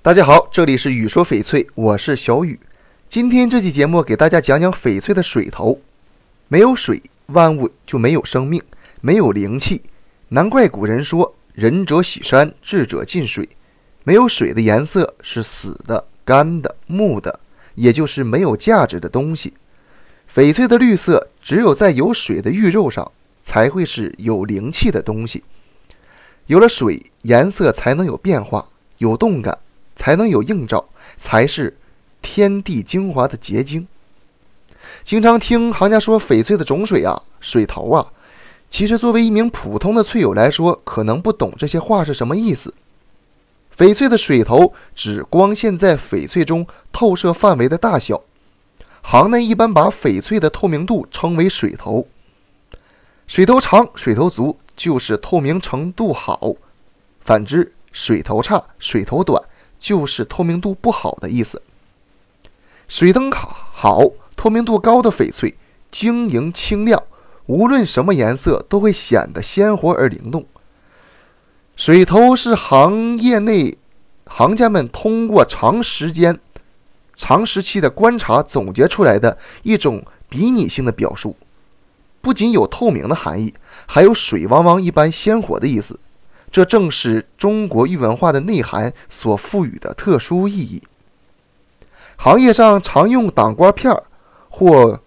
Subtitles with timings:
[0.00, 2.60] 大家好，这里是雨说翡翠，我是小雨。
[3.08, 5.80] 今天这期节目给大家讲讲翡翠的水头。
[6.46, 8.62] 没有水，万物就没有生命，
[9.00, 9.82] 没有灵气。
[10.28, 13.48] 难怪古人说“仁者喜山，智者近水”。
[14.04, 17.40] 没有水的颜色是死的、干的、木的，
[17.74, 19.54] 也就是没有价值的东西。
[20.32, 23.10] 翡翠的绿色，只有在有水的玉肉上，
[23.42, 25.42] 才会是有灵气的东西。
[26.46, 28.68] 有了水，颜色才能有变化，
[28.98, 29.58] 有动感。
[29.98, 30.88] 才能有映照，
[31.18, 31.76] 才是
[32.22, 33.86] 天地精华的结晶。
[35.02, 38.06] 经常听行家说翡翠的种水啊，水头啊，
[38.70, 42.72] 其实作为一名普通的翠友来说，可能不懂这些话是什么意思。
[43.76, 48.22] 翡翠的水头指光线在翡翠中透射范围的大小，
[49.02, 52.06] 行内一般把翡翠的透明度称为水头。
[53.26, 56.54] 水头长、水头足就是透明程度好，
[57.20, 59.42] 反之，水头差、水头短。
[59.88, 61.62] 就是透明度不好的意思。
[62.88, 64.02] 水灯好、
[64.36, 65.54] 透明度高的翡翠
[65.90, 67.02] 晶莹清亮，
[67.46, 70.44] 无论什么颜色都会显得鲜活而灵动。
[71.74, 73.78] 水头是行业内
[74.26, 76.38] 行家们通过长时间、
[77.14, 81.34] 长时期的观察总结出来的一种比拟性的表述，
[82.20, 83.54] 不仅有透明的含义，
[83.86, 85.98] 还有水汪汪一般鲜活的意思。
[86.50, 90.82] 这正是中国玉文化的内涵所赋予的特殊意义。
[92.16, 93.94] 行业上常用挡光片
[94.48, 95.00] 或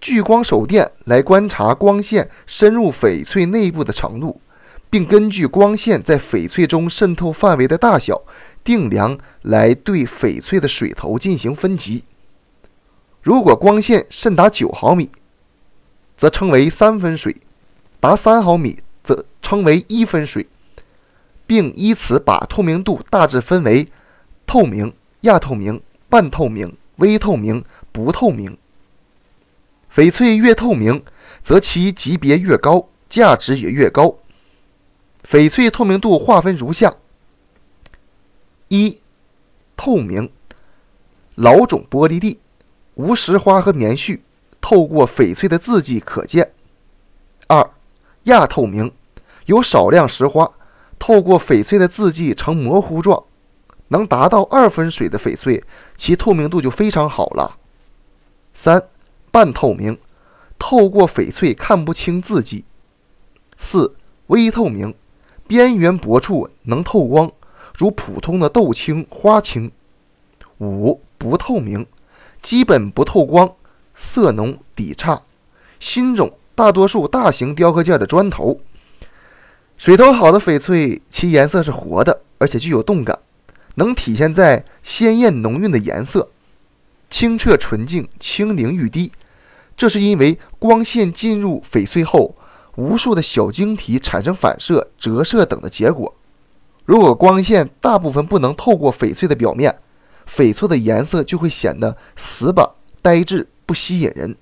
[0.00, 4.40] 聚光手电来观察光线深入翡翠内部的程度，
[4.90, 8.22] 并根据光线在翡翠中渗透范围的大小
[8.64, 12.04] 定量来对翡翠的水头进行分级。
[13.22, 15.08] 如果光线渗达九毫米，
[16.16, 17.34] 则称为三分水；
[18.00, 20.48] 达三毫米，则称为一分水。
[21.52, 23.92] 并依此把透明度大致分为
[24.46, 28.56] 透明、亚透明、半透明、微透明、不透明。
[29.94, 31.04] 翡翠越透明，
[31.42, 34.16] 则其级别越高，价值也越高。
[35.30, 36.94] 翡翠透明度划分如下：
[38.68, 38.98] 一、
[39.76, 40.30] 透明，
[41.34, 42.38] 老种玻璃地，
[42.94, 44.20] 无石花和棉絮，
[44.62, 46.46] 透过翡翠的字迹可见；
[47.46, 47.70] 二、
[48.22, 48.90] 亚透明，
[49.44, 50.50] 有少量石花。
[51.02, 53.24] 透过翡翠的字迹呈模糊状，
[53.88, 55.64] 能达到二分水的翡翠，
[55.96, 57.56] 其透明度就非常好了。
[58.54, 58.84] 三、
[59.32, 59.98] 半透明，
[60.60, 62.64] 透过翡翠看不清字迹。
[63.56, 63.96] 四、
[64.28, 64.94] 微透明，
[65.48, 67.32] 边缘薄处能透光，
[67.76, 69.72] 如普通的豆青、花青。
[70.58, 71.84] 五、不透明，
[72.40, 73.56] 基本不透光，
[73.96, 75.22] 色浓底差。
[75.80, 78.60] 新种大多数大型雕刻件的砖头。
[79.82, 83.18] 水头好的翡翠，其颜色是活的，而且具有动感，
[83.74, 86.28] 能体现在鲜艳浓韵的颜色，
[87.10, 89.10] 清澈纯净、清灵欲滴。
[89.76, 92.36] 这是因为光线进入翡翠后，
[92.76, 96.14] 无数的小晶体产生反射、折射等的结果。
[96.84, 99.80] 如果光线大部分不能透过翡翠的表面，
[100.28, 102.70] 翡翠的颜色就会显得死板、
[103.02, 104.36] 呆滞、不吸引人。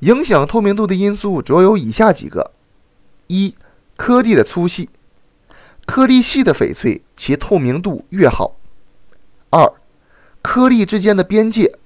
[0.00, 2.50] 影响透明度的因素主要有以下几个：
[3.28, 3.54] 一。
[4.00, 4.88] 颗粒的粗细，
[5.84, 8.56] 颗粒细的翡翠，其透明度越好。
[9.50, 9.74] 二，
[10.40, 11.76] 颗粒之间的边界，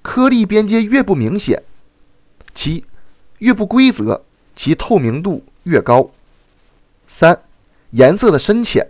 [0.00, 1.64] 颗粒边界越不明显，
[2.54, 2.86] 其
[3.38, 4.22] 越不规则，
[4.54, 6.12] 其透明度越高。
[7.08, 7.40] 三，
[7.90, 8.86] 颜色的深浅，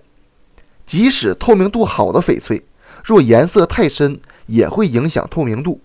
[0.85, 2.63] 即使透明度好的翡翠，
[3.03, 5.81] 若颜色太深，也会影响透明度。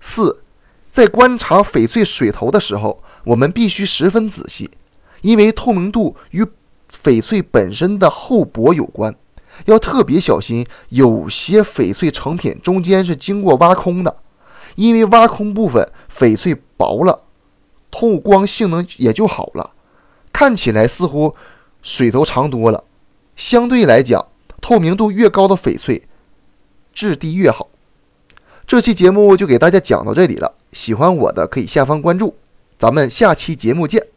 [0.00, 0.42] 四，
[0.90, 4.68] 在观察翡翠水头的时候，我们必须十分仔细。
[5.24, 6.46] 因为透明度与
[6.92, 9.16] 翡翠本身的厚薄有关，
[9.64, 10.66] 要特别小心。
[10.90, 14.14] 有些翡翠成品中间是经过挖空的，
[14.74, 17.22] 因为挖空部分翡翠薄了，
[17.90, 19.70] 透光性能也就好了，
[20.30, 21.34] 看起来似乎
[21.80, 22.84] 水头长多了。
[23.34, 24.26] 相对来讲，
[24.60, 26.02] 透明度越高的翡翠
[26.92, 27.68] 质地越好。
[28.66, 32.34] 这期节目就给大家讲到这里了，喜欢我的可以下方关注，
[32.78, 34.13] 咱们下期节目见。